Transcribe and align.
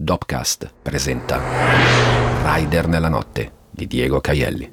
Dopcast 0.00 0.74
presenta 0.80 1.40
Rider 2.44 2.86
nella 2.86 3.08
notte 3.08 3.50
di 3.68 3.88
Diego 3.88 4.20
Caielli. 4.20 4.70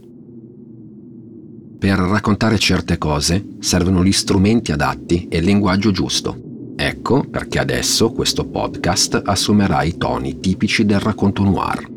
Per 1.80 1.98
raccontare 1.98 2.60
certe 2.60 3.00
cose 3.00 3.56
servono 3.60 4.04
gli 4.04 4.12
strumenti 4.12 4.72
adatti 4.72 5.28
e 5.28 5.38
il 5.38 5.46
linguaggio 5.46 5.90
giusto. 5.90 6.74
Ecco 6.76 7.24
perché 7.28 7.58
adesso 7.58 8.12
questo 8.12 8.46
podcast 8.46 9.20
assumerà 9.26 9.82
i 9.82 9.98
toni 9.98 10.40
tipici 10.40 10.86
del 10.86 11.00
racconto 11.00 11.42
noir. 11.42 11.90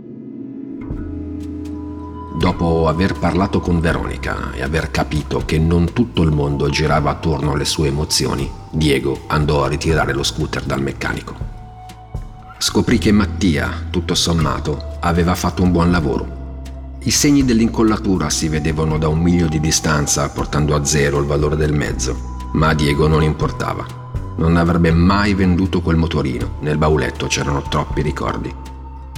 Dopo 2.39 2.89
aver 2.89 3.13
parlato 3.19 3.61
con 3.61 3.79
Veronica 3.79 4.55
e 4.55 4.63
aver 4.63 4.91
capito 4.91 5.43
che 5.45 5.59
non 5.59 5.93
tutto 5.93 6.23
il 6.23 6.33
mondo 6.33 6.71
girava 6.71 7.11
attorno 7.11 7.53
alle 7.53 7.67
sue 7.67 7.89
emozioni, 7.89 8.51
Diego 8.71 9.25
andò 9.27 9.65
a 9.65 9.69
ritirare 9.69 10.15
lo 10.15 10.23
scooter 10.23 10.65
dal 10.65 10.81
meccanico. 10.81 11.57
Scoprì 12.61 12.98
che 12.98 13.12
Mattia, 13.12 13.86
tutto 13.88 14.16
sommato, 14.16 14.96
aveva 14.98 15.36
fatto 15.36 15.62
un 15.62 15.71
buon 15.71 15.93
lavoro. 15.93 16.57
I 17.04 17.11
segni 17.12 17.44
dell'incollatura 17.44 18.30
si 18.30 18.49
vedevano 18.49 18.99
da 18.99 19.07
un 19.07 19.21
miglio 19.21 19.46
di 19.46 19.61
distanza, 19.61 20.29
portando 20.29 20.75
a 20.75 20.85
zero 20.85 21.21
il 21.21 21.26
valore 21.26 21.54
del 21.54 21.72
mezzo, 21.72 22.49
ma 22.54 22.71
a 22.71 22.75
Diego 22.75 23.07
non 23.07 23.22
importava. 23.22 23.86
Non 24.39 24.57
avrebbe 24.57 24.90
mai 24.90 25.35
venduto 25.35 25.80
quel 25.80 25.96
motorino, 25.96 26.57
nel 26.63 26.79
bauletto 26.79 27.29
c'erano 27.29 27.63
troppi 27.63 28.02
ricordi. 28.02 28.52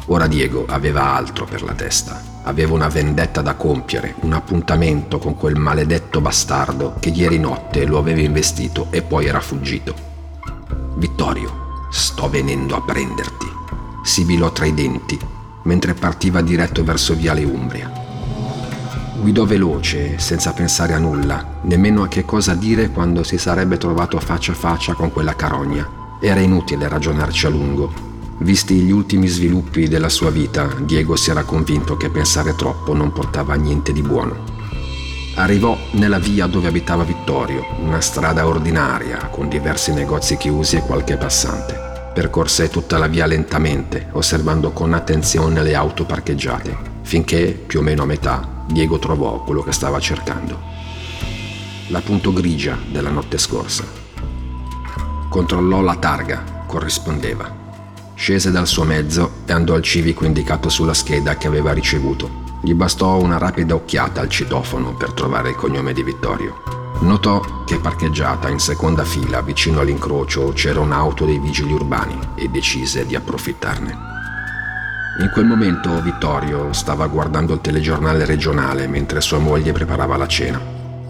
Ora 0.09 0.27
Diego 0.27 0.67
aveva 0.69 1.15
altro 1.15 1.47
per 1.47 1.63
la 1.63 1.73
testa. 1.73 2.23
Aveva 2.43 2.75
una 2.75 2.89
vendetta 2.89 3.41
da 3.41 3.55
compiere, 3.55 4.17
un 4.21 4.35
appuntamento 4.35 5.19
con 5.19 5.35
quel 5.35 5.57
maledetto 5.57 6.21
bastardo 6.21 6.97
che 7.01 7.09
ieri 7.09 7.39
notte 7.39 7.87
lo 7.87 7.97
aveva 7.97 8.21
investito 8.21 8.89
e 8.91 9.01
poi 9.01 9.27
era 9.27 9.41
fuggito. 9.41 9.95
Vittorio, 10.97 11.70
Sto 11.93 12.31
venendo 12.31 12.77
a 12.77 12.83
prenderti, 12.83 13.49
sibilò 14.05 14.53
tra 14.53 14.65
i 14.65 14.73
denti, 14.73 15.19
mentre 15.63 15.95
partiva 15.95 16.41
diretto 16.41 16.85
verso 16.85 17.17
Viale 17.17 17.43
Umbria. 17.43 17.91
Guidò 19.21 19.45
veloce, 19.45 20.17
senza 20.21 20.53
pensare 20.53 20.95
a 20.95 20.99
nulla, 20.99 21.59
nemmeno 21.63 22.05
a 22.05 22.09
che 22.09 22.25
cosa 22.25 22.55
dire 22.55 22.91
quando 22.91 23.25
si 23.25 23.39
sarebbe 23.39 23.77
trovato 23.77 24.21
faccia 24.21 24.53
a 24.53 24.55
faccia 24.55 24.95
con 24.95 25.11
quella 25.11 25.35
carogna. 25.35 26.17
Era 26.21 26.39
inutile 26.39 26.87
ragionarci 26.87 27.47
a 27.47 27.49
lungo. 27.49 27.93
Visti 28.39 28.77
gli 28.77 28.93
ultimi 28.93 29.27
sviluppi 29.27 29.89
della 29.89 30.09
sua 30.09 30.31
vita, 30.31 30.69
Diego 30.83 31.17
si 31.17 31.31
era 31.31 31.43
convinto 31.43 31.97
che 31.97 32.09
pensare 32.09 32.55
troppo 32.55 32.95
non 32.95 33.13
portava 33.13 33.55
a 33.55 33.57
niente 33.57 33.93
di 33.93 34.03
buono. 34.03 34.60
Arrivò 35.35 35.79
nella 35.93 36.19
via 36.19 36.47
dove 36.47 36.69
abitava 36.69 37.05
Vittorio, 37.05 37.65
una 37.79 38.01
strada 38.01 38.47
ordinaria 38.47 39.29
con 39.29 39.49
diversi 39.49 39.93
negozi 39.93 40.37
chiusi 40.37 40.77
e 40.77 40.83
qualche 40.83 41.17
passante. 41.17 41.89
Percorse 42.13 42.69
tutta 42.69 42.99
la 42.99 43.07
via 43.07 43.27
lentamente, 43.27 44.09
osservando 44.13 44.73
con 44.73 44.93
attenzione 44.93 45.63
le 45.63 45.75
auto 45.77 46.05
parcheggiate, 46.05 46.77
finché, 47.03 47.53
più 47.53 47.79
o 47.79 47.83
meno 47.83 48.03
a 48.03 48.07
metà, 48.07 48.65
Diego 48.67 48.99
trovò 48.99 49.43
quello 49.45 49.63
che 49.63 49.73
stava 49.73 50.01
cercando. 50.01 50.61
La 51.89 52.01
punto 52.01 52.33
grigia 52.33 52.77
della 52.91 53.11
notte 53.11 53.39
scorsa. 53.39 53.85
Controllò 55.29 55.81
la 55.81 55.97
targa, 55.97 56.65
corrispondeva. 56.67 57.59
Scese 58.15 58.51
dal 58.51 58.67
suo 58.67 58.85
mezzo 58.85 59.31
e 59.47 59.53
andò 59.53 59.75
al 59.75 59.83
civico 59.83 60.25
indicato 60.25 60.69
sulla 60.69 60.93
scheda 60.93 61.37
che 61.37 61.47
aveva 61.47 61.73
ricevuto 61.73 62.40
gli 62.63 62.75
bastò 62.75 63.19
una 63.19 63.39
rapida 63.39 63.75
occhiata 63.75 64.21
al 64.21 64.29
citofono 64.29 64.93
per 64.95 65.13
trovare 65.13 65.51
il 65.51 65.57
cognome 65.57 65.95
di 65.95 66.03
Vittorio. 66.03 66.63
Notò 67.01 67.65
che 67.65 67.79
parcheggiata 67.79 68.51
in 68.51 68.59
seconda 68.59 69.05
fila 69.05 69.41
vicino 69.41 69.81
all'incrocio 69.81 70.53
c'era 70.53 70.81
un'auto 70.81 71.25
dei 71.25 71.39
vigili 71.39 71.73
urbani 71.73 72.19
e 72.35 72.49
decise 72.49 73.07
di 73.07 73.15
approfittarne. 73.15 74.09
In 75.21 75.31
quel 75.33 75.47
momento 75.47 76.01
Vittorio 76.03 76.73
stava 76.75 77.07
guardando 77.07 77.55
il 77.55 77.63
telegiornale 77.63 78.27
regionale 78.27 78.87
mentre 78.87 79.23
sua 79.23 79.39
moglie 79.39 79.73
preparava 79.73 80.19
la 80.19 80.29
cena. 80.29 80.61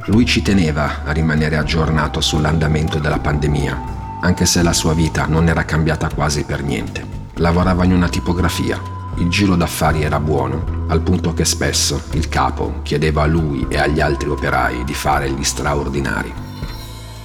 Lui 0.07 0.25
ci 0.27 0.43
teneva 0.43 1.03
a 1.05 1.11
rimanere 1.11 1.57
aggiornato 1.57 2.21
sull'andamento 2.21 2.99
della 3.01 3.19
pandemia, 3.19 4.19
anche 4.21 4.47
se 4.47 4.63
la 4.63 4.73
sua 4.73 4.95
vita 4.95 5.27
non 5.27 5.49
era 5.49 5.65
cambiata 5.65 6.09
quasi 6.15 6.45
per 6.45 6.63
niente. 6.63 7.05
Lavorava 7.35 7.85
in 7.85 7.93
una 7.93 8.09
tipografia 8.09 8.99
il 9.21 9.29
giro 9.29 9.55
d'affari 9.55 10.03
era 10.03 10.19
buono, 10.19 10.85
al 10.89 11.03
punto 11.03 11.35
che 11.35 11.45
spesso 11.45 12.01
il 12.13 12.29
capo 12.29 12.81
chiedeva 12.83 13.23
a 13.23 13.27
lui 13.27 13.67
e 13.69 13.79
agli 13.79 14.01
altri 14.01 14.31
operai 14.31 14.83
di 14.85 14.95
fare 14.95 15.31
gli 15.31 15.45
straordinari. 15.45 16.33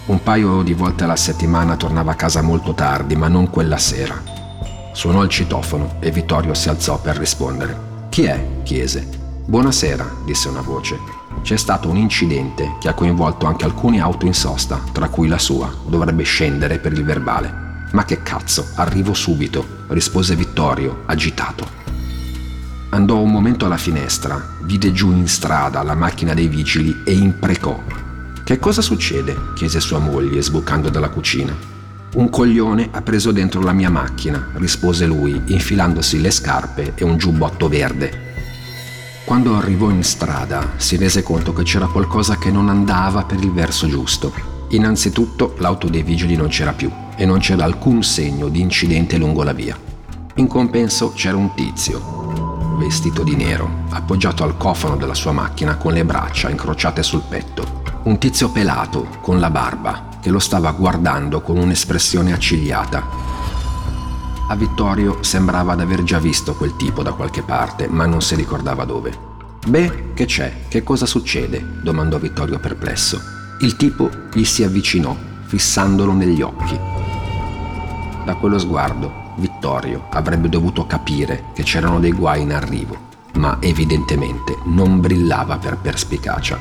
Un 0.07 0.21
paio 0.21 0.61
di 0.61 0.73
volte 0.73 1.05
alla 1.05 1.15
settimana 1.15 1.77
tornava 1.77 2.11
a 2.11 2.15
casa 2.15 2.41
molto 2.41 2.73
tardi, 2.73 3.15
ma 3.15 3.29
non 3.29 3.49
quella 3.49 3.77
sera. 3.77 4.21
Suonò 4.91 5.23
il 5.23 5.29
citofono 5.29 5.95
e 5.99 6.11
Vittorio 6.11 6.53
si 6.53 6.69
alzò 6.69 6.99
per 6.99 7.17
rispondere. 7.17 8.07
Chi 8.09 8.25
è? 8.25 8.45
chiese. 8.63 9.07
Buonasera, 9.45 10.17
disse 10.25 10.49
una 10.49 10.61
voce. 10.61 10.99
C'è 11.41 11.55
stato 11.57 11.89
un 11.89 11.97
incidente 11.97 12.75
che 12.79 12.89
ha 12.89 12.93
coinvolto 12.93 13.45
anche 13.45 13.65
alcune 13.65 14.01
auto 14.01 14.25
in 14.25 14.33
sosta, 14.33 14.81
tra 14.91 15.07
cui 15.07 15.27
la 15.27 15.39
sua. 15.39 15.73
Dovrebbe 15.87 16.23
scendere 16.23 16.77
per 16.77 16.91
il 16.91 17.05
verbale. 17.05 17.87
Ma 17.91 18.03
che 18.03 18.21
cazzo, 18.21 18.67
arrivo 18.75 19.13
subito, 19.13 19.65
rispose 19.87 20.35
Vittorio, 20.35 21.03
agitato. 21.05 21.84
Andò 22.95 23.19
un 23.19 23.29
momento 23.29 23.65
alla 23.65 23.75
finestra, 23.75 24.41
vide 24.61 24.93
giù 24.93 25.11
in 25.11 25.27
strada 25.27 25.83
la 25.83 25.95
macchina 25.95 26.33
dei 26.33 26.47
vigili 26.47 27.01
e 27.03 27.11
imprecò. 27.11 27.77
Che 28.41 28.57
cosa 28.57 28.81
succede? 28.81 29.35
chiese 29.53 29.81
sua 29.81 29.99
moglie, 29.99 30.41
sbucando 30.41 30.87
dalla 30.87 31.09
cucina. 31.09 31.53
Un 32.13 32.29
coglione 32.29 32.87
ha 32.91 33.01
preso 33.01 33.33
dentro 33.33 33.59
la 33.59 33.73
mia 33.73 33.89
macchina, 33.89 34.51
rispose 34.53 35.05
lui, 35.05 35.41
infilandosi 35.47 36.21
le 36.21 36.31
scarpe 36.31 36.93
e 36.95 37.03
un 37.03 37.17
giubbotto 37.17 37.67
verde. 37.67 38.33
Quando 39.25 39.57
arrivò 39.57 39.89
in 39.89 40.01
strada 40.01 40.75
si 40.77 40.95
rese 40.95 41.21
conto 41.21 41.51
che 41.51 41.63
c'era 41.63 41.87
qualcosa 41.87 42.37
che 42.37 42.49
non 42.49 42.69
andava 42.69 43.25
per 43.25 43.43
il 43.43 43.51
verso 43.51 43.87
giusto. 43.87 44.31
Innanzitutto 44.69 45.55
l'auto 45.57 45.89
dei 45.89 46.01
vigili 46.01 46.37
non 46.37 46.47
c'era 46.47 46.71
più 46.71 46.89
e 47.17 47.25
non 47.25 47.39
c'era 47.39 47.65
alcun 47.65 48.03
segno 48.03 48.47
di 48.47 48.61
incidente 48.61 49.17
lungo 49.17 49.43
la 49.43 49.51
via. 49.51 49.77
In 50.35 50.47
compenso 50.47 51.11
c'era 51.13 51.35
un 51.35 51.53
tizio, 51.55 52.24
vestito 52.75 53.23
di 53.23 53.35
nero, 53.35 53.83
appoggiato 53.89 54.43
al 54.43 54.57
cofano 54.57 54.95
della 54.97 55.13
sua 55.13 55.31
macchina 55.31 55.77
con 55.77 55.93
le 55.93 56.05
braccia 56.05 56.49
incrociate 56.49 57.03
sul 57.03 57.23
petto. 57.27 57.81
Un 58.03 58.17
tizio 58.17 58.51
pelato, 58.51 59.07
con 59.21 59.39
la 59.39 59.49
barba, 59.49 60.09
che 60.21 60.29
lo 60.29 60.39
stava 60.39 60.71
guardando 60.71 61.41
con 61.41 61.57
un'espressione 61.57 62.33
accigliata. 62.33 63.03
A 64.47 64.55
Vittorio 64.55 65.23
sembrava 65.23 65.73
d'aver 65.75 66.03
già 66.03 66.19
visto 66.19 66.53
quel 66.53 66.75
tipo 66.75 67.01
da 67.01 67.13
qualche 67.13 67.41
parte, 67.41 67.87
ma 67.87 68.05
non 68.05 68.21
si 68.21 68.35
ricordava 68.35 68.85
dove. 68.85 69.17
Beh, 69.67 70.13
che 70.13 70.25
c'è? 70.25 70.67
Che 70.67 70.83
cosa 70.83 71.07
succede? 71.07 71.79
domandò 71.81 72.19
Vittorio 72.19 72.59
perplesso. 72.59 73.19
Il 73.61 73.75
tipo 73.75 74.09
gli 74.31 74.43
si 74.43 74.63
avvicinò, 74.63 75.15
fissandolo 75.45 76.13
negli 76.13 76.41
occhi. 76.41 76.79
Da 78.23 78.35
quello 78.35 78.59
sguardo, 78.59 79.24
Vittorio 79.37 80.07
avrebbe 80.11 80.49
dovuto 80.49 80.85
capire 80.85 81.45
che 81.53 81.63
c'erano 81.63 81.99
dei 81.99 82.11
guai 82.11 82.41
in 82.41 82.53
arrivo, 82.53 82.97
ma 83.33 83.57
evidentemente 83.59 84.57
non 84.65 84.99
brillava 84.99 85.57
per 85.57 85.77
perspicacia. 85.77 86.57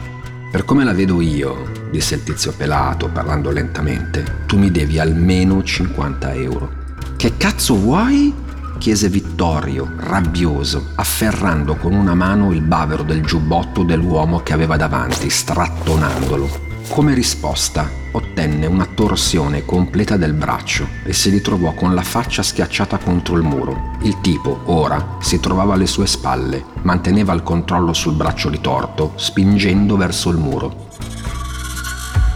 Per 0.51 0.65
come 0.65 0.85
la 0.85 0.93
vedo 0.93 1.21
io, 1.21 1.89
disse 1.91 2.15
il 2.17 2.23
tizio 2.25 2.53
pelato 2.57 3.09
parlando 3.09 3.51
lentamente, 3.51 4.43
tu 4.47 4.59
mi 4.59 4.71
devi 4.71 4.99
almeno 4.99 5.63
50 5.63 6.33
euro. 6.35 6.71
Che 7.17 7.37
cazzo 7.37 7.77
vuoi? 7.77 8.43
chiese 8.79 9.09
Vittorio, 9.09 9.93
rabbioso, 9.97 10.89
afferrando 10.97 11.77
con 11.77 11.95
una 11.95 12.15
mano 12.15 12.53
il 12.53 12.61
bavero 12.61 13.03
del 13.03 13.23
giubbotto 13.23 13.83
dell'uomo 13.83 14.41
che 14.41 14.53
aveva 14.53 14.77
davanti, 14.77 15.31
strattonandolo. 15.31 16.74
Come 16.89 17.15
risposta, 17.15 17.91
ottenne 18.13 18.67
una 18.67 18.87
torsione 18.87 19.65
completa 19.65 20.17
del 20.17 20.33
braccio 20.33 20.87
e 21.03 21.13
si 21.13 21.29
ritrovò 21.31 21.75
con 21.75 21.93
la 21.93 22.03
faccia 22.03 22.43
schiacciata 22.43 22.99
contro 22.99 23.37
il 23.37 23.43
muro. 23.43 23.97
Il 24.03 24.21
tipo, 24.21 24.61
ora, 24.67 25.17
si 25.19 25.41
trovava 25.41 25.75
alle 25.75 25.87
sue 25.87 26.07
spalle, 26.07 26.65
manteneva 26.83 27.33
il 27.33 27.43
controllo 27.43 27.93
sul 27.93 28.15
braccio 28.15 28.49
ritorto, 28.49 29.13
spingendo 29.17 29.97
verso 29.97 30.31
il 30.31 30.37
muro. 30.37 30.89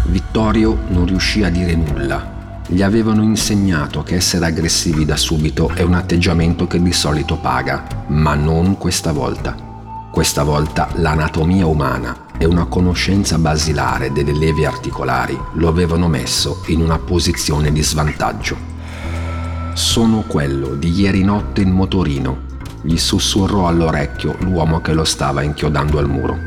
Vittorio 0.07 0.77
non 0.89 1.07
riuscì 1.07 1.45
a 1.45 1.51
dire 1.51 1.77
nulla. 1.77 2.63
Gli 2.67 2.83
avevano 2.83 3.23
insegnato 3.23 4.03
che 4.03 4.17
essere 4.17 4.47
aggressivi 4.47 5.05
da 5.05 5.17
subito 5.17 5.71
è 5.73 5.83
un 5.83 5.95
atteggiamento 5.95 6.67
che 6.67 6.83
di 6.83 6.93
solito 6.93 7.37
paga, 7.37 8.05
ma 8.09 8.35
non 8.35 8.77
questa 8.77 9.13
volta. 9.13 9.55
Questa 10.11 10.43
volta 10.43 10.89
l'anatomia 10.95 11.67
umana 11.67 12.27
e 12.39 12.47
una 12.47 12.67
conoscenza 12.67 13.37
basilare 13.37 14.13
delle 14.13 14.33
levi 14.33 14.65
articolari 14.65 15.39
lo 15.55 15.69
avevano 15.69 16.09
messo 16.09 16.63
in 16.67 16.81
una 16.81 16.99
posizione 16.99 17.73
di 17.73 17.83
svantaggio. 17.83 18.57
Sono 19.75 20.23
quello 20.27 20.75
di 20.75 20.91
ieri 20.91 21.23
notte 21.23 21.61
in 21.61 21.71
motorino, 21.71 22.47
gli 22.83 22.97
sussurrò 22.97 23.67
all'orecchio 23.67 24.37
l'uomo 24.41 24.81
che 24.81 24.93
lo 24.93 25.05
stava 25.05 25.43
inchiodando 25.43 25.99
al 25.99 26.09
muro. 26.09 26.39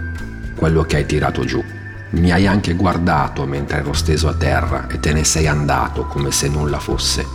Quello 0.55 0.83
che 0.83 0.97
hai 0.97 1.05
tirato 1.05 1.43
giù. 1.43 1.63
Mi 2.11 2.31
hai 2.31 2.45
anche 2.45 2.73
guardato 2.73 3.45
mentre 3.45 3.79
ero 3.79 3.94
steso 3.94 4.27
a 4.27 4.33
terra 4.33 4.87
e 4.87 4.99
te 4.99 5.13
ne 5.13 5.23
sei 5.23 5.47
andato 5.47 6.05
come 6.05 6.31
se 6.31 6.49
nulla 6.49 6.79
fosse. 6.79 7.25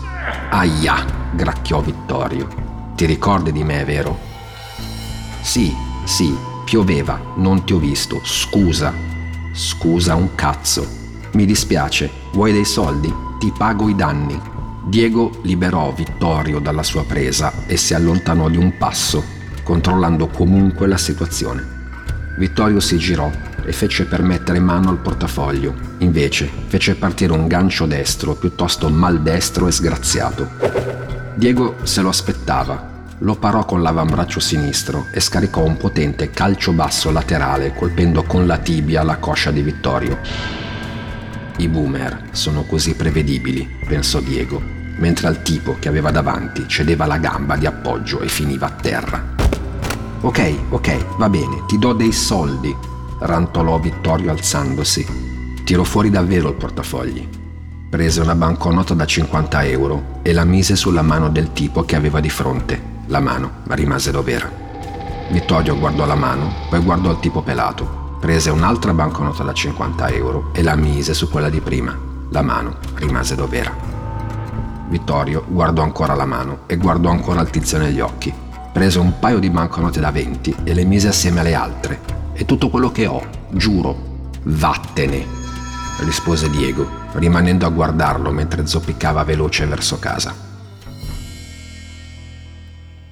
Aia, 0.50 1.04
gracchiò 1.32 1.80
Vittorio. 1.80 2.92
Ti 2.94 3.06
ricordi 3.06 3.52
di 3.52 3.64
me, 3.64 3.84
vero? 3.84 4.18
Sì, 5.42 5.72
sì, 6.04 6.34
pioveva, 6.66 7.34
non 7.36 7.64
ti 7.64 7.72
ho 7.74 7.78
visto, 7.78 8.20
scusa. 8.24 8.92
Scusa 9.52 10.16
un 10.16 10.34
cazzo. 10.34 10.84
Mi 11.34 11.46
dispiace, 11.46 12.10
vuoi 12.32 12.50
dei 12.50 12.64
soldi? 12.64 13.14
Ti 13.38 13.52
pago 13.56 13.88
i 13.88 13.94
danni. 13.94 14.38
Diego 14.84 15.30
liberò 15.42 15.92
Vittorio 15.92 16.58
dalla 16.58 16.82
sua 16.82 17.04
presa 17.04 17.52
e 17.66 17.76
si 17.76 17.94
allontanò 17.94 18.48
di 18.48 18.56
un 18.56 18.76
passo, 18.78 19.22
controllando 19.62 20.26
comunque 20.26 20.88
la 20.88 20.98
situazione. 20.98 21.74
Vittorio 22.36 22.80
si 22.80 22.98
girò 22.98 23.30
e 23.64 23.72
fece 23.72 24.04
per 24.04 24.22
mettere 24.22 24.58
mano 24.58 24.90
al 24.90 24.98
portafoglio. 24.98 25.72
Invece 25.98 26.50
fece 26.66 26.96
partire 26.96 27.32
un 27.32 27.46
gancio 27.46 27.86
destro 27.86 28.34
piuttosto 28.34 28.88
maldestro 28.88 29.68
e 29.68 29.70
sgraziato. 29.70 30.48
Diego 31.36 31.76
se 31.84 32.02
lo 32.02 32.08
aspettava. 32.08 32.95
Lo 33.20 33.34
parò 33.36 33.64
con 33.64 33.80
l'avambraccio 33.80 34.40
sinistro 34.40 35.06
e 35.10 35.20
scaricò 35.20 35.64
un 35.64 35.78
potente 35.78 36.30
calcio 36.30 36.72
basso 36.72 37.10
laterale 37.10 37.72
colpendo 37.72 38.24
con 38.24 38.46
la 38.46 38.58
tibia 38.58 39.02
la 39.02 39.16
coscia 39.16 39.50
di 39.50 39.62
Vittorio. 39.62 40.18
I 41.56 41.68
boomer 41.68 42.24
sono 42.32 42.64
così 42.64 42.94
prevedibili, 42.94 43.66
pensò 43.86 44.20
Diego, 44.20 44.60
mentre 44.98 45.28
al 45.28 45.40
tipo 45.40 45.76
che 45.78 45.88
aveva 45.88 46.10
davanti 46.10 46.68
cedeva 46.68 47.06
la 47.06 47.16
gamba 47.16 47.56
di 47.56 47.64
appoggio 47.64 48.20
e 48.20 48.28
finiva 48.28 48.66
a 48.66 48.70
terra. 48.70 49.24
Ok, 50.20 50.54
ok, 50.68 51.16
va 51.16 51.30
bene, 51.30 51.62
ti 51.66 51.78
do 51.78 51.94
dei 51.94 52.12
soldi, 52.12 52.74
rantolò 53.20 53.78
Vittorio 53.78 54.30
alzandosi. 54.30 55.06
Tirò 55.64 55.84
fuori 55.84 56.10
davvero 56.10 56.48
il 56.48 56.54
portafogli. 56.54 57.26
Prese 57.88 58.20
una 58.20 58.34
banconota 58.34 58.92
da 58.92 59.06
50 59.06 59.64
euro 59.64 60.20
e 60.20 60.34
la 60.34 60.44
mise 60.44 60.76
sulla 60.76 61.02
mano 61.02 61.30
del 61.30 61.54
tipo 61.54 61.84
che 61.84 61.96
aveva 61.96 62.20
di 62.20 62.28
fronte. 62.28 62.95
La 63.06 63.20
mano 63.20 63.62
rimase 63.68 64.10
dov'era. 64.10 64.50
Vittorio 65.30 65.78
guardò 65.78 66.06
la 66.06 66.14
mano, 66.14 66.52
poi 66.68 66.80
guardò 66.80 67.10
il 67.10 67.20
tipo 67.20 67.42
pelato. 67.42 68.18
Prese 68.20 68.50
un'altra 68.50 68.92
banconota 68.92 69.42
da 69.42 69.52
50 69.52 70.08
euro 70.10 70.50
e 70.52 70.62
la 70.62 70.76
mise 70.76 71.14
su 71.14 71.28
quella 71.28 71.50
di 71.50 71.60
prima. 71.60 71.96
La 72.30 72.42
mano 72.42 72.76
rimase 72.94 73.34
dov'era. 73.34 73.74
Vittorio 74.88 75.44
guardò 75.46 75.82
ancora 75.82 76.14
la 76.14 76.26
mano 76.26 76.60
e 76.66 76.76
guardò 76.76 77.10
ancora 77.10 77.40
il 77.40 77.50
tizio 77.50 77.78
negli 77.78 78.00
occhi 78.00 78.44
prese 78.76 78.98
un 78.98 79.18
paio 79.18 79.38
di 79.38 79.48
banconote 79.48 80.00
da 80.00 80.10
20 80.10 80.56
e 80.64 80.74
le 80.74 80.84
mise 80.84 81.08
assieme 81.08 81.40
alle 81.40 81.54
altre. 81.54 81.98
È 82.34 82.44
tutto 82.44 82.68
quello 82.68 82.92
che 82.92 83.06
ho, 83.06 83.26
giuro. 83.48 84.28
Vattene, 84.42 85.24
rispose 86.00 86.50
Diego, 86.50 86.86
rimanendo 87.12 87.64
a 87.64 87.70
guardarlo 87.70 88.30
mentre 88.30 88.66
zoppicava 88.66 89.24
veloce 89.24 89.64
verso 89.64 89.98
casa. 89.98 90.45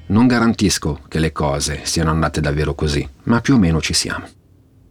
Non 0.07 0.27
garantisco 0.27 1.01
che 1.09 1.19
le 1.19 1.33
cose 1.33 1.81
siano 1.85 2.11
andate 2.11 2.41
davvero 2.41 2.75
così, 2.75 3.09
ma 3.25 3.41
più 3.41 3.55
o 3.55 3.59
meno 3.59 3.81
ci 3.81 3.95
siamo. 3.95 4.27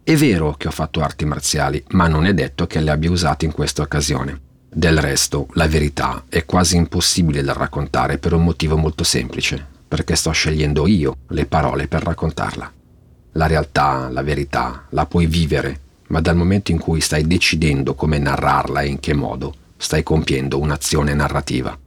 È 0.02 0.14
vero 0.16 0.54
che 0.54 0.68
ho 0.68 0.72
fatto 0.72 1.00
arti 1.00 1.24
marziali, 1.24 1.82
ma 1.90 2.08
non 2.08 2.26
è 2.26 2.34
detto 2.34 2.66
che 2.66 2.80
le 2.80 2.90
abbia 2.90 3.10
usate 3.10 3.44
in 3.44 3.52
questa 3.52 3.82
occasione. 3.82 4.40
Del 4.68 4.98
resto, 4.98 5.46
la 5.52 5.68
verità 5.68 6.24
è 6.28 6.44
quasi 6.44 6.76
impossibile 6.76 7.42
da 7.42 7.52
raccontare 7.52 8.18
per 8.18 8.32
un 8.32 8.42
motivo 8.42 8.76
molto 8.76 9.04
semplice 9.04 9.72
perché 9.94 10.16
sto 10.16 10.32
scegliendo 10.32 10.88
io 10.88 11.18
le 11.28 11.46
parole 11.46 11.86
per 11.86 12.02
raccontarla. 12.02 12.72
La 13.34 13.46
realtà, 13.46 14.08
la 14.10 14.22
verità, 14.22 14.86
la 14.88 15.06
puoi 15.06 15.26
vivere, 15.26 15.80
ma 16.08 16.20
dal 16.20 16.34
momento 16.34 16.72
in 16.72 16.78
cui 16.78 17.00
stai 17.00 17.24
decidendo 17.28 17.94
come 17.94 18.18
narrarla 18.18 18.80
e 18.80 18.88
in 18.88 18.98
che 18.98 19.14
modo, 19.14 19.54
stai 19.76 20.02
compiendo 20.02 20.58
un'azione 20.58 21.14
narrativa. 21.14 21.78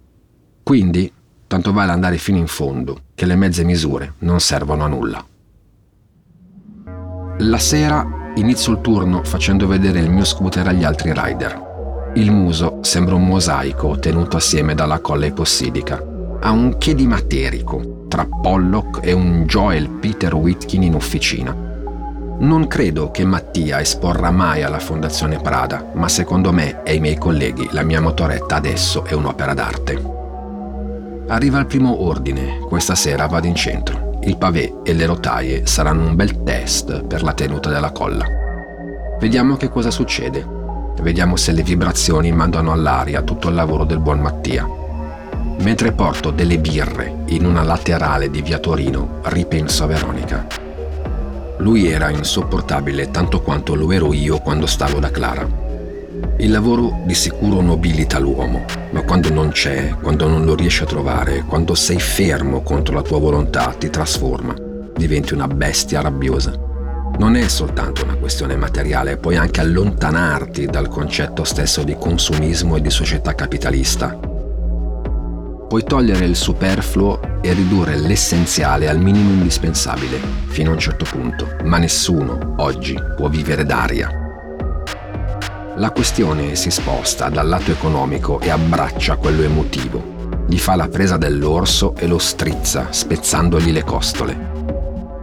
Quindi, 0.63 1.12
tanto 1.47 1.71
vale 1.71 1.91
andare 1.91 2.17
fino 2.17 2.38
in 2.38 2.47
fondo, 2.47 3.01
che 3.15 3.25
le 3.25 3.35
mezze 3.35 3.63
misure 3.63 4.13
non 4.19 4.39
servono 4.39 4.83
a 4.83 4.88
nulla. 4.88 5.25
La 7.39 7.59
sera 7.59 8.31
inizio 8.35 8.73
il 8.73 8.81
turno 8.81 9.23
facendo 9.23 9.67
vedere 9.67 9.99
il 9.99 10.09
mio 10.09 10.25
scooter 10.25 10.67
agli 10.67 10.83
altri 10.83 11.13
rider. 11.15 12.11
Il 12.15 12.31
muso 12.31 12.79
sembra 12.81 13.15
un 13.15 13.25
mosaico 13.25 13.97
tenuto 13.99 14.38
assieme 14.38 14.75
dalla 14.75 14.99
colla 14.99 15.25
ipossidica 15.25 16.15
ha 16.39 16.51
un 16.51 16.77
che 16.77 16.94
di 16.94 17.07
materico 17.07 18.05
tra 18.07 18.25
Pollock 18.25 18.99
e 19.01 19.11
un 19.11 19.45
Joel 19.45 19.89
Peter 19.89 20.33
Whitkin 20.33 20.83
in 20.83 20.95
officina. 20.95 21.55
Non 22.39 22.67
credo 22.67 23.09
che 23.11 23.25
Mattia 23.25 23.79
esporrà 23.79 24.31
mai 24.31 24.63
alla 24.63 24.79
Fondazione 24.79 25.39
Prada, 25.39 25.91
ma 25.94 26.07
secondo 26.07 26.51
me 26.51 26.83
e 26.83 26.95
i 26.95 26.99
miei 26.99 27.17
colleghi 27.17 27.67
la 27.71 27.83
mia 27.83 27.99
motoretta 27.99 28.55
adesso 28.55 29.03
è 29.05 29.13
un'opera 29.13 29.53
d'arte. 29.53 30.26
Arriva 31.27 31.59
il 31.59 31.65
primo 31.65 32.03
ordine, 32.03 32.59
questa 32.59 32.95
sera 32.95 33.27
vado 33.27 33.47
in 33.47 33.56
centro. 33.56 34.19
Il 34.24 34.38
pavé 34.38 34.81
e 34.83 34.94
le 34.94 35.06
rotaie 35.06 35.65
saranno 35.65 36.07
un 36.07 36.15
bel 36.15 36.44
test 36.44 37.03
per 37.03 37.24
la 37.24 37.33
tenuta 37.33 37.69
della 37.69 37.91
colla. 37.91 38.25
Vediamo 39.19 39.57
che 39.57 39.69
cosa 39.69 39.91
succede. 39.91 40.45
Vediamo 41.01 41.35
se 41.35 41.51
le 41.51 41.63
vibrazioni 41.63 42.31
mandano 42.31 42.71
all'aria 42.71 43.21
tutto 43.21 43.50
il 43.50 43.56
lavoro 43.56 43.83
del 43.83 44.00
buon 44.00 44.19
Mattia 44.19 44.85
Mentre 45.59 45.91
porto 45.91 46.29
delle 46.31 46.59
birre 46.59 47.24
in 47.27 47.45
una 47.45 47.63
laterale 47.63 48.30
di 48.30 48.41
via 48.41 48.59
Torino, 48.59 49.19
ripenso 49.23 49.83
a 49.83 49.88
Veronica. 49.88 50.45
Lui 51.57 51.88
era 51.88 52.09
insopportabile 52.09 53.09
tanto 53.09 53.41
quanto 53.41 53.73
lo 53.73 53.91
ero 53.91 54.13
io 54.13 54.39
quando 54.39 54.68
stavo 54.68 55.00
da 55.00 55.09
Clara. 55.09 55.66
Il 56.37 56.51
lavoro 56.51 57.01
di 57.05 57.13
sicuro 57.13 57.61
nobilita 57.61 58.19
l'uomo, 58.19 58.65
ma 58.91 59.01
quando 59.03 59.29
non 59.29 59.49
c'è, 59.49 59.95
quando 60.01 60.27
non 60.27 60.45
lo 60.45 60.55
riesci 60.55 60.83
a 60.83 60.87
trovare, 60.87 61.43
quando 61.47 61.75
sei 61.75 61.99
fermo 61.99 62.61
contro 62.61 62.93
la 62.93 63.01
tua 63.01 63.19
volontà, 63.19 63.75
ti 63.77 63.89
trasforma, 63.89 64.53
diventi 64.95 65.33
una 65.33 65.47
bestia 65.47 66.01
rabbiosa. 66.01 66.53
Non 67.17 67.35
è 67.35 67.47
soltanto 67.47 68.03
una 68.03 68.15
questione 68.15 68.55
materiale, 68.55 69.17
puoi 69.17 69.37
anche 69.37 69.61
allontanarti 69.61 70.65
dal 70.65 70.87
concetto 70.87 71.43
stesso 71.43 71.83
di 71.83 71.95
consumismo 71.97 72.75
e 72.75 72.81
di 72.81 72.89
società 72.89 73.33
capitalista 73.33 74.35
Puoi 75.67 75.83
togliere 75.83 76.23
il 76.23 76.37
superfluo 76.37 77.19
e 77.41 77.51
ridurre 77.51 77.97
l'essenziale 77.97 78.87
al 78.87 78.99
minimo 78.99 79.31
indispensabile, 79.31 80.17
fino 80.47 80.69
a 80.69 80.73
un 80.73 80.79
certo 80.79 81.03
punto, 81.03 81.57
ma 81.65 81.77
nessuno 81.77 82.53
oggi 82.59 82.97
può 83.17 83.27
vivere 83.27 83.65
d'aria. 83.65 84.16
La 85.77 85.91
questione 85.91 86.56
si 86.56 86.71
sposta 86.71 87.29
dal 87.29 87.47
lato 87.47 87.69
economico 87.69 88.39
e 88.39 88.50
abbraccia 88.50 89.18
quello 89.18 89.44
emotivo. 89.44 90.15
Gli 90.47 90.57
fa 90.57 90.75
la 90.75 90.88
presa 90.88 91.18
dell'orso 91.18 91.95
e 91.95 92.07
lo 92.07 92.18
strizza, 92.18 92.88
spezzandogli 92.89 93.71
le 93.71 93.83
costole. 93.83 94.56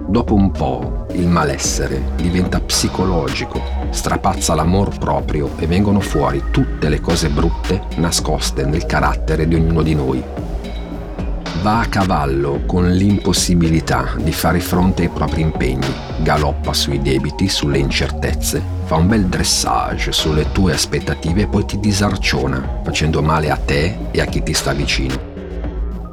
Dopo 0.07 0.35
un 0.35 0.53
po' 0.53 1.07
il 1.15 1.27
malessere 1.27 2.13
diventa 2.15 2.61
psicologico, 2.61 3.61
strapazza 3.91 4.55
l'amor 4.55 4.97
proprio 4.97 5.51
e 5.59 5.67
vengono 5.67 5.99
fuori 5.99 6.41
tutte 6.53 6.89
le 6.89 7.01
cose 7.01 7.31
brutte 7.31 7.87
nascoste 7.97 8.65
nel 8.65 8.87
carattere 8.87 9.49
di 9.49 9.57
ognuno 9.57 9.83
di 9.83 9.95
noi. 9.97 10.23
Va 11.65 11.81
a 11.81 11.87
cavallo 11.87 12.65
con 12.67 12.91
l'impossibilità 12.91 14.17
di 14.19 14.33
fare 14.33 14.61
fronte 14.61 15.01
ai 15.01 15.09
propri 15.09 15.41
impegni, 15.41 15.87
galoppa 16.19 16.75
sui 16.75 17.01
debiti, 17.01 17.49
sulle 17.49 17.79
incertezze, 17.79 18.63
fa 18.85 18.97
un 18.97 19.09
bel 19.09 19.25
dressage 19.25 20.13
sulle 20.13 20.53
tue 20.53 20.75
aspettative 20.75 21.41
e 21.41 21.47
poi 21.47 21.65
ti 21.65 21.81
disarciona, 21.81 22.81
facendo 22.85 23.23
male 23.23 23.51
a 23.51 23.57
te 23.57 23.97
e 24.11 24.21
a 24.21 24.27
chi 24.27 24.43
ti 24.43 24.53
sta 24.53 24.75
vicino. 24.75 25.19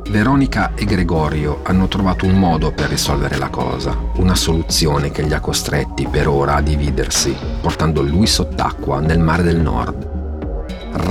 Veronica 0.09 0.71
e 0.73 0.85
Gregorio 0.85 1.59
hanno 1.63 1.89
trovato 1.89 2.25
un 2.25 2.39
modo 2.39 2.71
per 2.71 2.87
risolvere 2.87 3.37
la 3.37 3.49
cosa, 3.49 3.93
una 4.15 4.35
soluzione 4.35 5.11
che 5.11 5.21
li 5.21 5.33
ha 5.33 5.41
costretti 5.41 6.07
per 6.07 6.29
ora 6.29 6.55
a 6.55 6.61
dividersi, 6.61 7.35
portando 7.59 8.01
lui 8.01 8.25
sott'acqua 8.25 9.01
nel 9.01 9.19
mare 9.19 9.43
del 9.43 9.59
nord. 9.59 10.10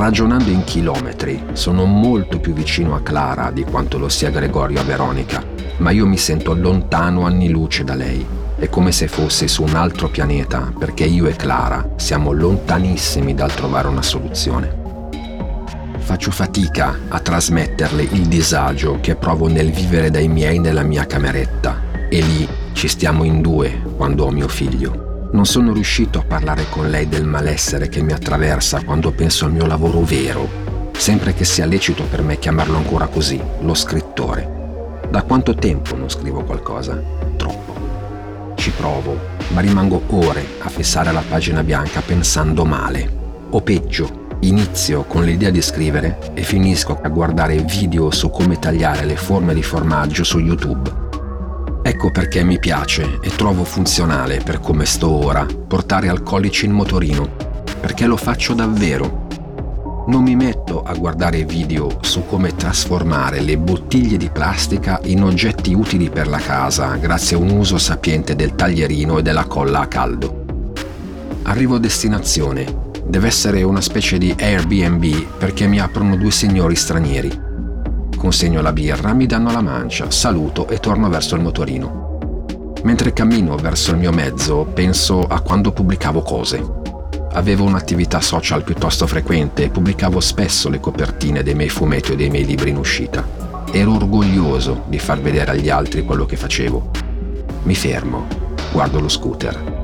Ragionando 0.01 0.49
in 0.49 0.65
chilometri, 0.65 1.43
sono 1.53 1.85
molto 1.85 2.41
più 2.41 2.55
vicino 2.55 2.95
a 2.95 3.03
Clara 3.03 3.51
di 3.51 3.65
quanto 3.65 3.99
lo 3.99 4.09
sia 4.09 4.31
Gregorio 4.31 4.81
a 4.81 4.83
Veronica, 4.83 5.45
ma 5.77 5.91
io 5.91 6.07
mi 6.07 6.17
sento 6.17 6.55
lontano 6.55 7.27
anni 7.27 7.51
luce 7.51 7.85
da 7.85 7.95
lei. 7.95 8.27
È 8.57 8.67
come 8.71 8.93
se 8.93 9.09
fossi 9.09 9.47
su 9.47 9.63
un 9.63 9.75
altro 9.75 10.09
pianeta, 10.09 10.73
perché 10.77 11.05
io 11.05 11.27
e 11.27 11.37
Clara 11.37 11.87
siamo 11.97 12.33
lontanissimi 12.33 13.35
dal 13.35 13.53
trovare 13.53 13.89
una 13.89 14.03
soluzione 14.03 14.79
faccio 16.03 16.33
fatica 16.33 16.99
a 17.09 17.21
trasmetterle 17.21 18.03
il 18.03 18.27
disagio 18.27 18.99
che 19.01 19.15
provo 19.15 19.47
nel 19.47 19.71
vivere 19.71 20.11
dai 20.11 20.27
miei 20.27 20.59
nella 20.59 20.83
mia 20.83 21.07
cameretta 21.07 22.09
e 22.09 22.21
lì 22.21 22.49
ci 22.73 22.89
stiamo 22.89 23.23
in 23.23 23.41
due 23.41 23.81
quando 23.97 24.25
ho 24.25 24.31
mio 24.33 24.49
figlio. 24.49 25.10
Non 25.33 25.47
sono 25.47 25.73
riuscito 25.73 26.19
a 26.19 26.25
parlare 26.25 26.67
con 26.69 26.91
lei 26.91 27.09
del 27.09 27.25
malessere 27.25 27.89
che 27.89 28.03
mi 28.03 28.13
attraversa 28.13 28.83
quando 28.83 29.13
penso 29.13 29.45
al 29.45 29.53
mio 29.53 29.67
lavoro 29.67 30.01
vero, 30.01 30.49
sempre 30.93 31.35
che 31.35 31.45
sia 31.45 31.67
lecito 31.67 32.03
per 32.03 32.23
me 32.23 32.39
chiamarlo 32.39 32.77
ancora 32.77 33.07
così, 33.07 33.41
lo 33.61 33.75
scrittore. 33.75 34.99
Da 35.09 35.23
quanto 35.23 35.55
tempo 35.55 35.97
non 35.97 36.11
scrivo 36.11 36.43
qualcosa? 36.43 37.01
Troppo. 37.37 38.55
Ci 38.57 38.73
provo, 38.73 39.19
ma 39.53 39.61
rimango 39.61 40.03
ore 40.09 40.45
a 40.59 40.69
fissare 40.69 41.13
la 41.13 41.23
pagina 41.27 41.63
bianca 41.63 42.01
pensando 42.01 42.65
male. 42.65 43.19
O 43.51 43.61
peggio, 43.63 44.21
Inizio 44.43 45.03
con 45.03 45.25
l'idea 45.25 45.51
di 45.51 45.61
scrivere 45.61 46.33
e 46.33 46.43
finisco 46.43 46.99
a 47.03 47.09
guardare 47.11 47.57
video 47.57 48.11
su 48.11 48.31
come 48.31 48.59
tagliare 48.59 49.05
le 49.05 49.17
forme 49.17 49.53
di 49.53 49.63
formaggio 49.63 50.25
su 50.25 50.39
YouTube. 50.39 51.10
Ecco 51.83 52.11
perché 52.11 52.43
mi 52.43 52.59
piace 52.59 53.19
e 53.21 53.31
trovo 53.31 53.65
funzionale 53.65 54.41
per 54.45 54.61
come 54.61 54.85
sto 54.85 55.11
ora 55.11 55.45
portare 55.45 56.09
alcolici 56.09 56.67
in 56.67 56.73
motorino, 56.73 57.29
perché 57.81 58.07
lo 58.07 58.17
faccio 58.17 58.55
davvero. 58.55 59.29
Non 60.07 60.23
mi 60.23 60.35
metto 60.35 60.83
a 60.83 60.95
guardare 60.95 61.45
video 61.45 61.99
su 62.01 62.25
come 62.27 62.55
trasformare 62.55 63.41
le 63.41 63.59
bottiglie 63.59 64.17
di 64.17 64.31
plastica 64.31 65.01
in 65.05 65.23
oggetti 65.23 65.75
utili 65.75 66.11
per 66.11 66.27
la 66.29 66.39
casa 66.39 66.97
grazie 66.97 67.37
a 67.37 67.41
un 67.41 67.51
uso 67.51 67.79
sapiente 67.79 68.35
del 68.35 68.55
taglierino 68.55 69.19
e 69.19 69.23
della 69.23 69.45
colla 69.45 69.81
a 69.81 69.87
caldo. 69.87 70.45
Arrivo 71.43 71.77
a 71.77 71.79
destinazione 71.79 72.89
Deve 73.11 73.27
essere 73.27 73.65
una 73.65 73.81
specie 73.81 74.19
di 74.19 74.33
Airbnb 74.39 75.37
perché 75.37 75.67
mi 75.67 75.81
aprono 75.81 76.15
due 76.15 76.31
signori 76.31 76.77
stranieri. 76.77 77.50
Consegno 78.21 78.61
la 78.61 78.75
birra, 78.75 79.15
mi 79.15 79.25
danno 79.25 79.51
la 79.51 79.63
mancia, 79.63 80.11
saluto 80.11 80.69
e 80.69 80.77
torno 80.79 81.09
verso 81.09 81.37
il 81.37 81.41
motorino. 81.41 82.19
Mentre 82.83 83.15
cammino 83.15 83.57
verso 83.57 83.93
il 83.93 83.97
mio 83.97 84.13
mezzo 84.13 84.67
penso 84.75 85.23
a 85.23 85.41
quando 85.41 85.73
pubblicavo 85.73 86.21
cose. 86.21 86.63
Avevo 87.33 87.65
un'attività 87.65 88.21
social 88.21 88.63
piuttosto 88.63 89.07
frequente 89.07 89.65
e 89.65 89.71
pubblicavo 89.71 90.21
spesso 90.21 90.69
le 90.69 90.81
copertine 90.81 91.43
dei 91.43 91.55
miei 91.55 91.71
fumetti 91.71 92.13
o 92.13 92.15
dei 92.15 92.29
miei 92.29 92.45
libri 92.45 92.69
in 92.69 92.77
uscita. 92.77 93.27
Ero 93.73 93.95
orgoglioso 93.95 94.83
di 94.89 94.99
far 94.99 95.19
vedere 95.23 95.53
agli 95.53 95.71
altri 95.71 96.05
quello 96.05 96.27
che 96.27 96.37
facevo. 96.37 96.91
Mi 97.63 97.75
fermo, 97.75 98.27
guardo 98.71 99.01
lo 99.01 99.09
scooter 99.09 99.79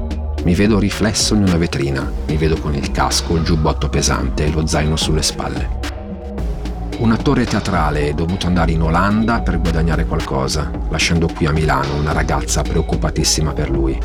mi 0.45 0.55
vedo 0.55 0.78
riflesso 0.78 1.35
in 1.35 1.43
una 1.43 1.57
vetrina, 1.57 2.09
mi 2.28 2.37
vedo 2.37 2.57
con 2.59 2.73
il 2.73 2.93
casco, 2.93 3.35
il 3.35 3.43
giubbotto 3.43 3.88
pesante 3.88 4.45
e 4.45 4.52
lo 4.52 4.64
zaino 4.64 4.95
sulle 4.95 5.23
spalle. 5.23 5.86
Un 6.98 7.12
attore 7.12 7.44
teatrale 7.44 8.08
è 8.08 8.14
dovuto 8.14 8.46
andare 8.46 8.72
in 8.72 8.80
Olanda 8.80 9.40
per 9.40 9.60
guadagnare 9.60 10.06
qualcosa, 10.06 10.70
lasciando 10.88 11.28
qui 11.28 11.44
a 11.44 11.52
Milano 11.52 11.94
una 11.94 12.12
ragazza 12.12 12.62
preoccupatissima 12.62 13.52
per 13.52 13.68
lui. 13.68 14.00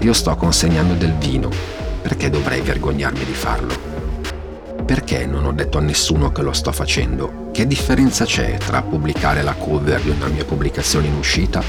Io 0.00 0.12
sto 0.12 0.36
consegnando 0.36 0.92
del 0.92 1.14
vino, 1.14 1.48
perché 2.02 2.28
dovrei 2.28 2.60
vergognarmi 2.60 3.24
di 3.24 3.32
farlo? 3.32 3.74
Perché 4.84 5.24
non 5.24 5.46
ho 5.46 5.52
detto 5.52 5.78
a 5.78 5.80
nessuno 5.80 6.30
che 6.30 6.42
lo 6.42 6.52
sto 6.52 6.70
facendo? 6.70 7.48
Che 7.50 7.66
differenza 7.66 8.26
c'è 8.26 8.58
tra 8.58 8.82
pubblicare 8.82 9.42
la 9.42 9.54
cover 9.54 9.98
di 10.02 10.10
una 10.10 10.26
mia 10.26 10.44
pubblicazione 10.44 11.06
in 11.06 11.14
uscita 11.14 11.62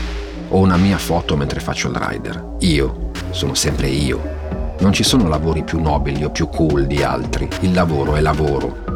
o 0.49 0.57
una 0.57 0.75
mia 0.75 0.97
foto 0.97 1.37
mentre 1.37 1.61
faccio 1.61 1.87
il 1.87 1.95
rider? 1.95 2.55
Io, 2.59 3.11
sono 3.29 3.53
sempre 3.53 3.87
io. 3.87 4.75
Non 4.79 4.91
ci 4.91 5.03
sono 5.03 5.29
lavori 5.29 5.63
più 5.63 5.79
nobili 5.79 6.25
o 6.25 6.31
più 6.31 6.49
cool 6.49 6.85
di 6.85 7.01
altri, 7.01 7.47
il 7.61 7.71
lavoro 7.71 8.15
è 8.15 8.19
lavoro. 8.19 8.87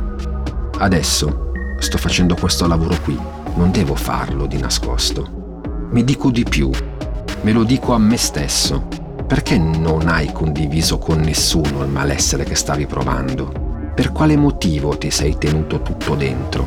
Adesso 0.77 1.51
sto 1.83 1.97
facendo 1.97 2.35
questo 2.35 2.65
lavoro 2.65 2.97
qui, 3.03 3.19
non 3.55 3.69
devo 3.69 3.93
farlo 3.95 4.45
di 4.45 4.57
nascosto. 4.57 5.61
Mi 5.91 6.03
dico 6.03 6.31
di 6.31 6.43
più, 6.43 6.71
me 7.41 7.51
lo 7.51 7.63
dico 7.63 7.93
a 7.93 7.99
me 7.99 8.17
stesso. 8.17 8.87
Perché 9.27 9.57
non 9.57 10.07
hai 10.07 10.31
condiviso 10.31 10.97
con 10.97 11.19
nessuno 11.19 11.83
il 11.83 11.89
malessere 11.89 12.43
che 12.43 12.55
stavi 12.55 12.85
provando? 12.85 13.91
Per 13.93 14.11
quale 14.11 14.35
motivo 14.35 14.97
ti 14.97 15.11
sei 15.11 15.37
tenuto 15.37 15.81
tutto 15.81 16.15
dentro? 16.15 16.65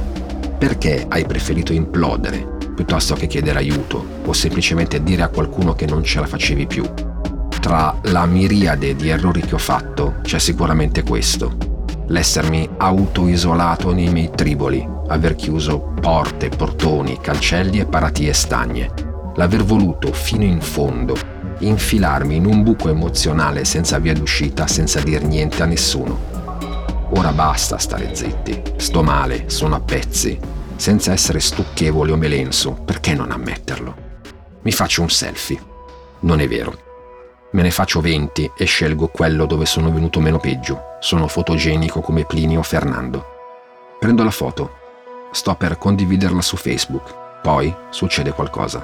Perché 0.59 1.07
hai 1.09 1.25
preferito 1.27 1.73
implodere 1.73 2.55
piuttosto 2.75 3.15
che 3.15 3.27
chiedere 3.27 3.59
aiuto 3.59 4.05
o 4.25 4.33
semplicemente 4.33 5.03
dire 5.03 5.23
a 5.23 5.29
qualcuno 5.29 5.75
che 5.75 5.87
non 5.87 6.05
ce 6.05 6.21
la 6.21 6.27
facevi 6.27 6.67
più? 6.67 6.85
tra 7.67 7.99
la 8.03 8.27
miriade 8.27 8.95
di 8.95 9.09
errori 9.09 9.41
che 9.41 9.57
ho 9.57 9.59
fatto 9.59 10.19
c'è 10.23 10.39
sicuramente 10.39 11.03
questo. 11.03 11.57
L'essermi 12.07 12.69
auto-isolato 12.77 13.93
nei 13.93 14.09
miei 14.09 14.31
triboli, 14.33 14.89
aver 15.09 15.35
chiuso 15.35 15.93
porte, 16.01 16.49
portoni, 16.49 17.19
cancelli 17.21 17.81
e 17.81 17.87
paratie 17.87 18.33
stagne, 18.33 18.93
l'aver 19.35 19.65
voluto 19.65 20.13
fino 20.13 20.45
in 20.45 20.61
fondo 20.61 21.35
infilarmi 21.59 22.37
in 22.37 22.47
un 22.47 22.63
buco 22.63 22.89
emozionale 22.89 23.65
senza 23.65 23.99
via 23.99 24.13
d'uscita, 24.13 24.67
senza 24.67 25.01
dir 25.01 25.23
niente 25.23 25.63
a 25.63 25.67
nessuno. 25.67 26.35
Ora 27.11 27.33
basta 27.33 27.79
stare 27.79 28.15
zitti, 28.15 28.63
sto 28.77 29.03
male, 29.03 29.45
sono 29.49 29.77
a 29.77 29.81
pezzi, 29.81 30.39
senza 30.77 31.13
essere 31.13 31.41
stucchevole 31.41 32.13
o 32.13 32.17
melenso, 32.17 32.73
perché 32.73 33.15
non 33.15 33.31
ammetterlo? 33.31 34.05
Mi 34.63 34.73
faccio 34.73 35.03
un 35.03 35.09
selfie. 35.09 35.59
Non 36.21 36.41
è 36.41 36.49
vero. 36.49 36.85
Me 37.53 37.63
ne 37.63 37.71
faccio 37.71 38.01
20 38.01 38.53
e 38.57 38.65
scelgo 38.65 39.09
quello 39.09 39.47
dove 39.47 39.65
sono 39.65 39.93
venuto 39.93 40.21
meno 40.21 40.39
peggio. 40.39 40.97
Sono 41.01 41.29
fotogenico 41.29 42.01
come 42.01 42.25
Plinio 42.25 42.63
Fernando. 42.63 43.25
Prendo 43.99 44.25
la 44.25 44.31
foto. 44.31 44.85
Sto 45.37 45.55
per 45.55 45.77
condividerla 45.77 46.41
su 46.41 46.57
Facebook. 46.57 47.15
Poi 47.43 47.73
succede 47.91 48.33
qualcosa. 48.33 48.83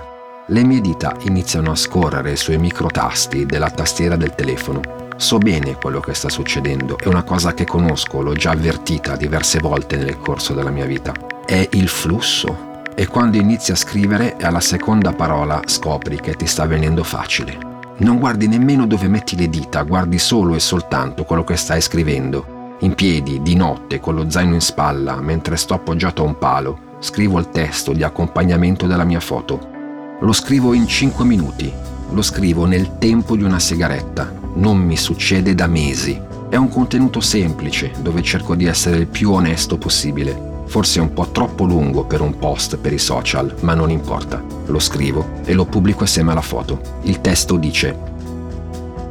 Le 0.49 0.63
mie 0.65 0.83
dita 0.83 1.17
iniziano 1.23 1.71
a 1.71 1.75
scorrere 1.75 2.37
sui 2.37 2.59
microtasti 2.59 3.47
della 3.47 3.71
tastiera 3.71 4.17
del 4.17 4.35
telefono. 4.35 4.83
So 5.17 5.39
bene 5.39 5.77
quello 5.77 6.01
che 6.01 6.13
sta 6.13 6.29
succedendo, 6.29 6.99
è 6.99 7.07
una 7.07 7.23
cosa 7.23 7.55
che 7.55 7.65
conosco, 7.65 8.21
l'ho 8.21 8.35
già 8.35 8.51
avvertita 8.51 9.17
diverse 9.17 9.61
volte 9.61 9.97
nel 9.97 10.19
corso 10.19 10.53
della 10.53 10.69
mia 10.69 10.85
vita. 10.85 11.15
È 11.47 11.67
il 11.73 11.89
flusso. 11.89 12.83
E 12.95 13.07
quando 13.07 13.39
inizi 13.39 13.73
a 13.73 13.77
scrivere, 13.77 14.37
alla 14.39 14.61
seconda 14.61 15.15
parola 15.15 15.63
scopri 15.65 16.21
che 16.21 16.35
ti 16.35 16.45
sta 16.45 16.67
venendo 16.67 17.03
facile 17.03 17.71
non 18.03 18.19
guardi 18.19 18.49
nemmeno 18.49 18.87
dove 18.87 19.07
metti 19.07 19.37
le 19.37 19.49
dita, 19.49 19.83
guardi 19.83 20.19
solo 20.19 20.55
e 20.55 20.61
soltanto 20.61 21.25
quello 21.25 21.45
che 21.45 21.57
stai 21.57 21.81
scrivendo. 21.81 22.52
In 22.83 22.95
piedi, 22.95 23.43
di 23.43 23.55
notte, 23.55 23.99
con 23.99 24.15
lo 24.15 24.31
zaino 24.31 24.55
in 24.55 24.61
spalla, 24.61 25.21
mentre 25.21 25.57
sto 25.57 25.75
appoggiato 25.75 26.23
a 26.23 26.27
un 26.27 26.39
palo, 26.39 26.97
scrivo 27.01 27.39
il 27.39 27.49
testo 27.51 27.93
di 27.93 28.03
accompagnamento 28.03 28.87
della 28.87 29.05
mia 29.05 29.21
foto. 29.21 29.71
Lo 30.21 30.33
scrivo 30.33 30.73
in 30.73 30.87
5 30.87 31.25
minuti, 31.25 31.73
lo 32.11 32.23
scrivo 32.23 32.67
nel 32.67 32.99
tempo 32.99 33.37
di 33.37 33.43
una 33.43 33.59
sigaretta. 33.59 34.33
Non 34.55 34.79
mi 34.79 34.97
succede 34.97 35.55
da 35.55 35.67
mesi. 35.67 36.21
È 36.49 36.57
un 36.57 36.69
contenuto 36.69 37.21
semplice, 37.21 37.93
dove 38.01 38.23
cerco 38.23 38.55
di 38.55 38.67
essere 38.67 38.99
il 38.99 39.07
più 39.07 39.33
onesto 39.33 39.79
possibile 39.79 40.51
Forse 40.73 41.01
è 41.01 41.03
un 41.03 41.13
po' 41.13 41.29
troppo 41.33 41.65
lungo 41.65 42.05
per 42.05 42.23
un 42.23 42.39
post 42.39 42.79
per 42.79 42.95
i 42.95 42.99
social, 42.99 43.55
ma 43.61 43.75
non 43.75 43.91
importa. 43.91 44.43
Lo 44.67 44.79
scrivo 44.79 45.41
e 45.45 45.53
lo 45.53 45.67
pubblico 45.67 46.05
assieme 46.05 46.33
alla 46.33 46.41
foto. 46.41 46.81
Il 47.03 47.21
testo 47.21 47.59
dice 47.59 47.95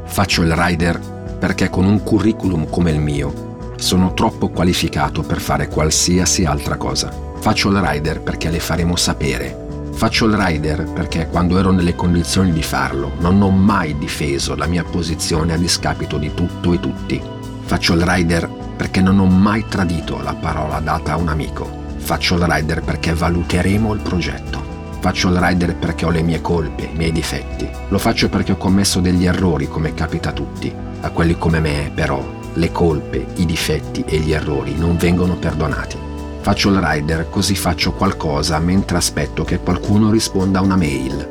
Faccio 0.05 0.41
il 0.41 0.55
rider 0.55 0.99
perché 1.37 1.69
con 1.69 1.85
un 1.85 2.01
curriculum 2.01 2.67
come 2.67 2.89
il 2.89 2.99
mio 2.99 3.50
sono 3.81 4.13
troppo 4.13 4.49
qualificato 4.49 5.23
per 5.23 5.41
fare 5.41 5.67
qualsiasi 5.67 6.45
altra 6.45 6.77
cosa. 6.77 7.11
Faccio 7.39 7.69
il 7.69 7.81
rider 7.81 8.21
perché 8.21 8.51
le 8.51 8.59
faremo 8.59 8.95
sapere. 8.95 9.89
Faccio 9.91 10.25
il 10.25 10.35
rider 10.35 10.85
perché 10.93 11.27
quando 11.27 11.57
ero 11.57 11.71
nelle 11.71 11.95
condizioni 11.95 12.51
di 12.51 12.61
farlo 12.61 13.13
non 13.19 13.41
ho 13.41 13.49
mai 13.49 13.97
difeso 13.97 14.55
la 14.55 14.67
mia 14.67 14.83
posizione 14.83 15.53
a 15.53 15.57
discapito 15.57 16.17
di 16.17 16.31
tutto 16.35 16.73
e 16.73 16.79
tutti. 16.79 17.21
Faccio 17.63 17.93
il 17.93 18.03
rider 18.03 18.47
perché 18.77 19.01
non 19.01 19.19
ho 19.19 19.25
mai 19.25 19.65
tradito 19.67 20.21
la 20.21 20.35
parola 20.35 20.79
data 20.79 21.13
a 21.13 21.17
un 21.17 21.29
amico. 21.29 21.67
Faccio 21.97 22.35
il 22.35 22.43
rider 22.43 22.83
perché 22.83 23.13
valuteremo 23.13 23.93
il 23.93 24.01
progetto. 24.01 24.61
Faccio 24.99 25.29
il 25.29 25.37
rider 25.37 25.75
perché 25.75 26.05
ho 26.05 26.11
le 26.11 26.21
mie 26.21 26.41
colpe, 26.41 26.83
i 26.83 26.95
miei 26.95 27.11
difetti. 27.11 27.67
Lo 27.89 27.97
faccio 27.97 28.29
perché 28.29 28.51
ho 28.51 28.57
commesso 28.57 28.99
degli 28.99 29.25
errori 29.25 29.67
come 29.67 29.95
capita 29.95 30.29
a 30.29 30.33
tutti. 30.33 30.71
A 31.01 31.09
quelli 31.09 31.35
come 31.37 31.59
me, 31.59 31.91
però, 31.93 32.39
le 32.53 32.71
colpe, 32.71 33.25
i 33.35 33.45
difetti 33.45 34.03
e 34.05 34.17
gli 34.17 34.33
errori 34.33 34.75
non 34.75 34.97
vengono 34.97 35.35
perdonati. 35.35 35.97
Faccio 36.41 36.69
il 36.69 36.81
rider 36.81 37.29
così 37.29 37.55
faccio 37.55 37.93
qualcosa 37.93 38.57
mentre 38.59 38.97
aspetto 38.97 39.43
che 39.43 39.59
qualcuno 39.59 40.09
risponda 40.09 40.59
a 40.59 40.63
una 40.63 40.75
mail. 40.75 41.29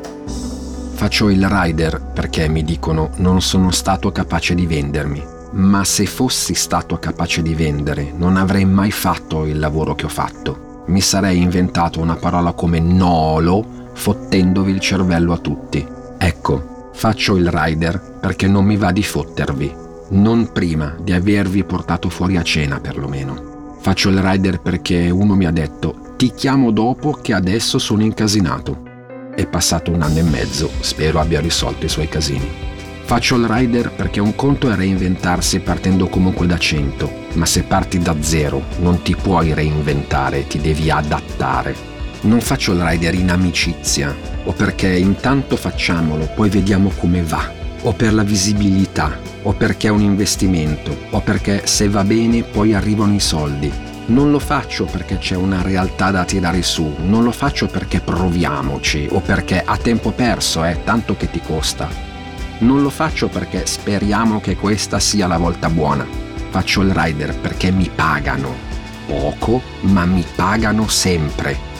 Faccio 0.93 1.29
il 1.29 1.45
rider 1.47 2.01
perché 2.13 2.47
mi 2.47 2.63
dicono 2.63 3.09
non 3.17 3.41
sono 3.41 3.71
stato 3.71 4.11
capace 4.11 4.55
di 4.55 4.65
vendermi, 4.65 5.23
ma 5.51 5.83
se 5.83 6.05
fossi 6.05 6.53
stato 6.53 6.97
capace 6.97 7.41
di 7.41 7.53
vendere 7.55 8.13
non 8.15 8.37
avrei 8.37 8.65
mai 8.65 8.91
fatto 8.91 9.45
il 9.45 9.59
lavoro 9.59 9.95
che 9.95 10.05
ho 10.05 10.09
fatto. 10.09 10.83
Mi 10.87 11.01
sarei 11.01 11.41
inventato 11.41 11.99
una 11.99 12.15
parola 12.15 12.53
come 12.53 12.79
nolo 12.79 13.89
fottendovi 13.93 14.71
il 14.71 14.79
cervello 14.79 15.33
a 15.33 15.37
tutti. 15.37 15.85
Ecco, 16.17 16.89
faccio 16.93 17.35
il 17.35 17.49
rider 17.49 17.99
perché 18.19 18.47
non 18.47 18.63
mi 18.63 18.77
va 18.77 18.91
di 18.91 19.03
fottervi, 19.03 19.75
non 20.11 20.51
prima 20.51 20.95
di 21.01 21.13
avervi 21.13 21.63
portato 21.63 22.09
fuori 22.09 22.37
a 22.37 22.43
cena 22.43 22.79
perlomeno. 22.79 23.77
Faccio 23.79 24.09
il 24.09 24.21
rider 24.21 24.59
perché 24.59 25.09
uno 25.09 25.35
mi 25.35 25.45
ha 25.45 25.51
detto 25.51 26.13
ti 26.17 26.33
chiamo 26.35 26.71
dopo 26.71 27.13
che 27.13 27.33
adesso 27.33 27.79
sono 27.79 28.03
incasinato. 28.03 28.89
È 29.33 29.47
passato 29.47 29.91
un 29.91 30.01
anno 30.01 30.19
e 30.19 30.23
mezzo, 30.23 30.69
spero 30.81 31.19
abbia 31.19 31.39
risolto 31.39 31.85
i 31.85 31.89
suoi 31.89 32.07
casini. 32.07 32.47
Faccio 33.03 33.35
il 33.37 33.47
rider 33.47 33.91
perché 33.91 34.19
un 34.19 34.35
conto 34.35 34.69
è 34.69 34.75
reinventarsi 34.75 35.59
partendo 35.59 36.07
comunque 36.07 36.45
da 36.45 36.57
100, 36.57 37.11
ma 37.33 37.45
se 37.45 37.63
parti 37.63 37.97
da 37.97 38.15
zero 38.21 38.63
non 38.79 39.01
ti 39.01 39.15
puoi 39.15 39.53
reinventare, 39.53 40.45
ti 40.45 40.59
devi 40.59 40.89
adattare. 40.89 41.75
Non 42.21 42.39
faccio 42.41 42.73
il 42.73 42.83
rider 42.83 43.15
in 43.15 43.31
amicizia 43.31 44.15
o 44.43 44.51
perché 44.51 44.95
intanto 44.95 45.55
facciamolo, 45.55 46.29
poi 46.35 46.49
vediamo 46.49 46.91
come 46.97 47.23
va. 47.23 47.60
O 47.81 47.93
per 47.93 48.13
la 48.13 48.23
visibilità, 48.23 49.17
o 49.43 49.53
perché 49.53 49.87
è 49.87 49.91
un 49.91 50.01
investimento, 50.01 50.95
o 51.09 51.21
perché 51.21 51.65
se 51.65 51.89
va 51.89 52.03
bene 52.03 52.43
poi 52.43 52.73
arrivano 52.73 53.13
i 53.13 53.19
soldi. 53.19 53.71
Non 54.07 54.31
lo 54.31 54.39
faccio 54.39 54.85
perché 54.85 55.17
c'è 55.17 55.35
una 55.35 55.61
realtà 55.61 56.11
da 56.11 56.25
tirare 56.25 56.61
su, 56.61 56.95
non 57.05 57.23
lo 57.23 57.31
faccio 57.31 57.67
perché 57.67 58.01
proviamoci 58.01 59.07
o 59.11 59.19
perché 59.19 59.61
a 59.63 59.77
tempo 59.77 60.11
perso, 60.11 60.63
eh, 60.65 60.79
tanto 60.83 61.15
che 61.15 61.29
ti 61.29 61.39
costa. 61.39 61.87
Non 62.59 62.81
lo 62.81 62.89
faccio 62.89 63.27
perché 63.27 63.65
speriamo 63.65 64.39
che 64.41 64.55
questa 64.55 64.99
sia 64.99 65.27
la 65.27 65.37
volta 65.37 65.69
buona. 65.69 66.05
Faccio 66.49 66.81
il 66.81 66.93
rider 66.93 67.35
perché 67.37 67.71
mi 67.71 67.89
pagano. 67.93 68.53
Poco, 69.07 69.61
ma 69.81 70.05
mi 70.05 70.25
pagano 70.35 70.87
sempre 70.87 71.70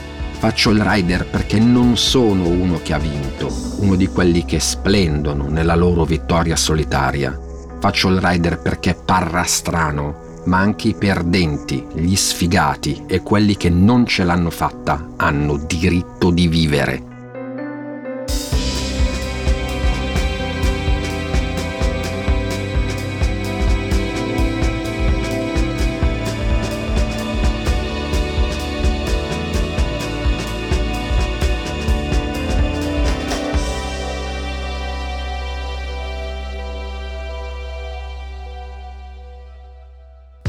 Faccio 0.41 0.71
il 0.71 0.81
rider 0.81 1.27
perché 1.27 1.59
non 1.59 1.95
sono 1.97 2.47
uno 2.47 2.79
che 2.81 2.95
ha 2.95 2.97
vinto, 2.97 3.47
uno 3.81 3.95
di 3.95 4.07
quelli 4.07 4.43
che 4.43 4.59
splendono 4.59 5.47
nella 5.47 5.75
loro 5.75 6.03
vittoria 6.03 6.55
solitaria. 6.55 7.39
Faccio 7.79 8.09
il 8.09 8.19
rider 8.19 8.59
perché 8.59 8.95
parra 8.95 9.43
strano, 9.43 10.41
ma 10.45 10.57
anche 10.57 10.87
i 10.87 10.95
perdenti, 10.95 11.85
gli 11.93 12.15
sfigati 12.15 13.03
e 13.05 13.21
quelli 13.21 13.55
che 13.55 13.69
non 13.69 14.07
ce 14.07 14.23
l'hanno 14.23 14.49
fatta 14.49 15.09
hanno 15.15 15.57
diritto 15.57 16.31
di 16.31 16.47
vivere. 16.47 17.10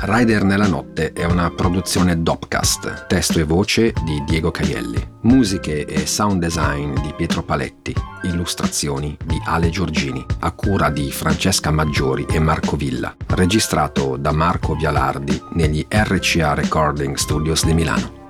Rider 0.05 0.43
nella 0.43 0.67
notte 0.67 1.13
è 1.13 1.25
una 1.25 1.49
produzione 1.53 2.25
Dopcast, 2.25 3.07
testo 3.07 3.39
e 3.39 3.45
voce 3.45 3.93
di 4.05 4.21
Diego 4.27 4.51
Caielli, 4.51 5.01
musiche 5.21 5.85
e 5.85 6.07
sound 6.07 6.41
design 6.41 6.93
di 7.01 7.15
Pietro 7.17 7.45
Paletti, 7.45 7.95
illustrazioni 8.23 9.17
di 9.25 9.41
Ale 9.47 9.71
Giorgini, 9.71 10.27
a 10.41 10.51
cura 10.51 10.91
di 10.91 11.13
Francesca 11.13 11.71
Maggiori 11.71 12.27
e 12.29 12.41
Marco 12.41 12.75
Villa, 12.75 13.15
registrato 13.29 14.17
da 14.17 14.33
Marco 14.33 14.75
Vialardi 14.75 15.41
negli 15.53 15.87
RCA 15.89 16.55
Recording 16.55 17.15
Studios 17.15 17.65
di 17.65 17.73
Milano. 17.73 18.22